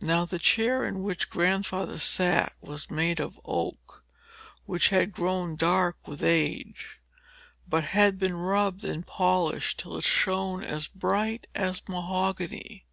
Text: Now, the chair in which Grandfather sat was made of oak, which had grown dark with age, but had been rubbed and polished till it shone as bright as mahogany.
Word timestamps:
Now, 0.00 0.24
the 0.24 0.38
chair 0.38 0.86
in 0.86 1.02
which 1.02 1.28
Grandfather 1.28 1.98
sat 1.98 2.54
was 2.62 2.90
made 2.90 3.20
of 3.20 3.38
oak, 3.44 4.02
which 4.64 4.88
had 4.88 5.12
grown 5.12 5.54
dark 5.54 5.98
with 6.08 6.22
age, 6.22 6.96
but 7.68 7.84
had 7.84 8.18
been 8.18 8.38
rubbed 8.38 8.84
and 8.86 9.06
polished 9.06 9.78
till 9.80 9.98
it 9.98 10.04
shone 10.04 10.64
as 10.64 10.88
bright 10.88 11.46
as 11.54 11.82
mahogany. 11.86 12.86